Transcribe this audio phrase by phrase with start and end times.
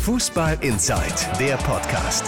[0.00, 2.24] Fußball Inside, der Podcast.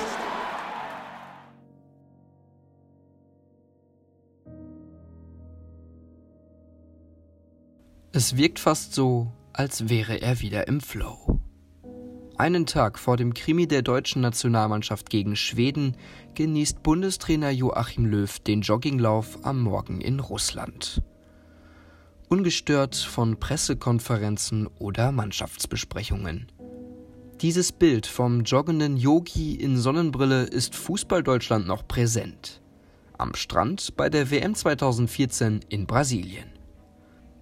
[8.12, 11.40] Es wirkt fast so, als wäre er wieder im Flow.
[12.37, 15.96] Einen Tag vor dem Krimi der deutschen Nationalmannschaft gegen Schweden
[16.34, 21.00] genießt Bundestrainer Joachim Löw den Jogginglauf am Morgen in Russland.
[22.29, 26.52] Ungestört von Pressekonferenzen oder Mannschaftsbesprechungen.
[27.43, 32.62] Dieses Bild vom joggenden Yogi in Sonnenbrille ist Fußball-Deutschland noch präsent.
[33.19, 36.53] Am Strand bei der WM 2014 in Brasilien.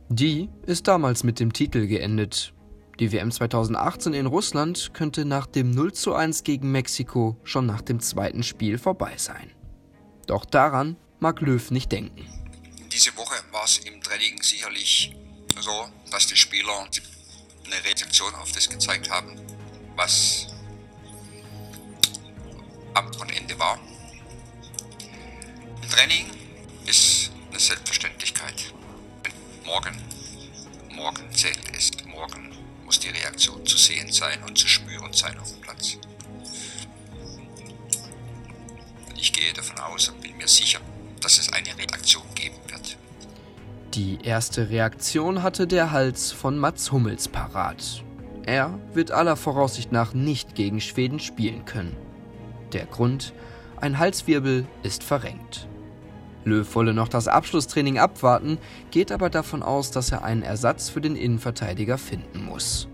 [0.09, 2.55] Die ist damals mit dem Titel geendet.
[2.99, 7.83] Die WM 2018 in Russland könnte nach dem 0 zu 1 gegen Mexiko schon nach
[7.83, 9.51] dem zweiten Spiel vorbei sein.
[10.27, 12.25] Doch daran mag Löw nicht denken.
[12.91, 15.15] Diese Woche war es im Training sicherlich
[15.61, 16.89] so, dass die Spieler
[17.67, 19.37] eine Reaktion auf das gezeigt haben,
[20.01, 20.47] was
[22.95, 23.79] am Wochenende war.
[25.91, 26.31] Training
[26.87, 28.73] ist eine Selbstverständlichkeit.
[29.67, 29.95] Morgen,
[30.91, 31.91] morgen zählt es.
[32.07, 32.51] Morgen
[32.87, 35.99] muss die Reaktion zu sehen sein und zu spüren sein auf dem Platz.
[39.17, 40.81] Ich gehe davon aus und bin mir sicher,
[41.21, 42.97] dass es eine Reaktion geben wird.
[43.93, 48.03] Die erste Reaktion hatte der Hals von Mats Hummels parat.
[48.47, 51.97] Er wird aller Voraussicht nach nicht gegen Schweden spielen können.
[52.73, 53.33] Der Grund?
[53.81, 55.69] Ein Halswirbel ist verrenkt.
[56.45, 58.59] Löw wolle noch das Abschlusstraining abwarten,
[58.91, 62.89] geht aber davon aus, dass er einen Ersatz für den Innenverteidiger finden muss.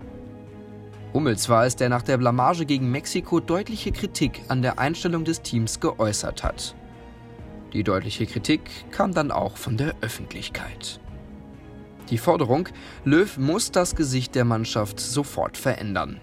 [1.13, 5.41] Hummels war es, der nach der Blamage gegen Mexiko deutliche Kritik an der Einstellung des
[5.41, 6.75] Teams geäußert hat.
[7.73, 10.99] Die deutliche Kritik kam dann auch von der Öffentlichkeit.
[12.09, 12.69] Die Forderung,
[13.03, 16.21] Löw muss das Gesicht der Mannschaft sofort verändern.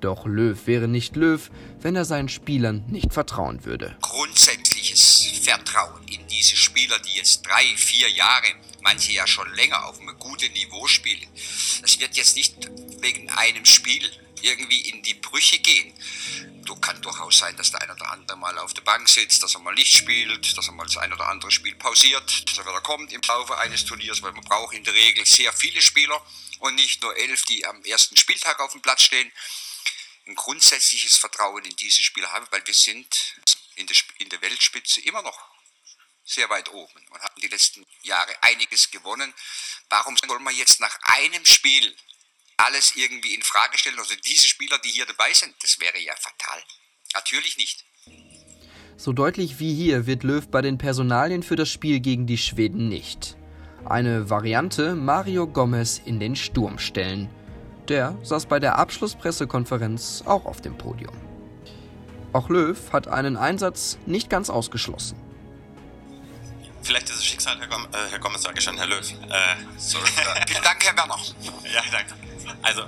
[0.00, 3.96] Doch Löw wäre nicht Löw, wenn er seinen Spielern nicht vertrauen würde.
[4.00, 8.48] Grundsätzliches Vertrauen in diese Spieler, die jetzt drei, vier Jahre,
[8.82, 11.28] manche ja schon länger auf einem guten Niveau spielen.
[11.82, 12.56] Das wird jetzt nicht
[13.00, 14.02] wegen einem Spiel
[14.40, 15.92] irgendwie in die Brüche gehen.
[16.64, 19.54] Du kann durchaus sein, dass der eine oder andere mal auf der Bank sitzt, dass
[19.54, 22.64] er mal nicht spielt, dass er mal das ein oder andere Spiel pausiert, dass er
[22.64, 26.24] wieder kommt im Laufe eines Turniers, weil man braucht in der Regel sehr viele Spieler
[26.60, 29.30] und nicht nur elf, die am ersten Spieltag auf dem Platz stehen.
[30.26, 33.34] Ein grundsätzliches Vertrauen in diese Spieler haben, weil wir sind
[33.74, 35.50] in der, in der Weltspitze immer noch
[36.24, 39.34] sehr weit oben und haben die letzten Jahre einiges gewonnen.
[39.88, 41.96] Warum soll man jetzt nach einem Spiel
[42.64, 43.98] alles irgendwie in Frage stellen?
[43.98, 46.62] Also diese Spieler, die hier dabei sind, das wäre ja fatal.
[47.14, 47.84] Natürlich nicht.
[48.96, 52.88] So deutlich wie hier wird Löw bei den Personalien für das Spiel gegen die Schweden
[52.88, 53.36] nicht.
[53.84, 57.28] Eine Variante Mario Gomez in den Sturm stellen.
[57.88, 61.14] Der saß bei der Abschlusspressekonferenz auch auf dem Podium.
[62.32, 65.18] Auch Löw hat einen Einsatz nicht ganz ausgeschlossen.
[66.82, 68.98] Vielleicht ist es Schicksal, Herr, Gom äh, Herr ich schon, Herr Löw.
[68.98, 70.08] Äh, Sorry.
[70.48, 71.18] Vielen Dank, Herr Werner.
[71.72, 72.14] ja, danke.
[72.62, 72.82] Also,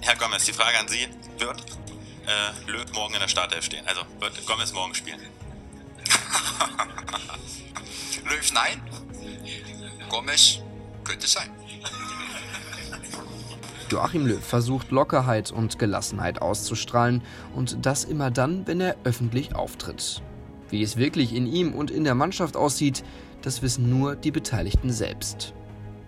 [0.00, 1.62] Herr Gomez, die Frage an Sie wird
[2.26, 3.86] äh, Löw morgen in der Startelf stehen?
[3.86, 5.18] Also, wird Gomez morgen spielen?
[8.24, 8.82] Löw nein.
[10.08, 10.58] Gomez
[11.04, 11.50] könnte sein.
[13.90, 17.22] Joachim Löw versucht Lockerheit und Gelassenheit auszustrahlen
[17.54, 20.22] und das immer dann, wenn er öffentlich auftritt.
[20.70, 23.04] Wie es wirklich in ihm und in der Mannschaft aussieht,
[23.42, 25.52] das wissen nur die Beteiligten selbst.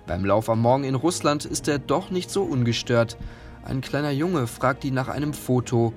[0.06, 3.16] Beim Lauf am Morgen in Russland ist er doch nicht so ungestört.
[3.64, 5.92] Ein kleiner Junge fragt ihn nach einem Foto.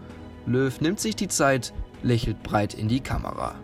[0.45, 1.73] Löw nimmt sich die Zeit,
[2.03, 3.55] lächelt breit in die Kamera.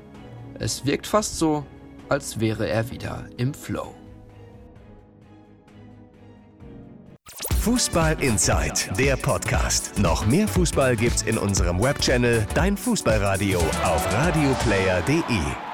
[0.60, 1.66] Es wirkt fast so,
[2.10, 3.96] als wäre er wieder im Flow.
[7.62, 9.98] Fußball Inside, der Podcast.
[9.98, 15.73] Noch mehr Fußball gibt's in unserem Webchannel Dein Fußballradio auf radioplayer.de.